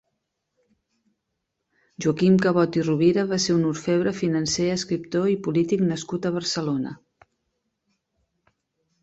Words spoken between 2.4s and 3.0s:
Cabot i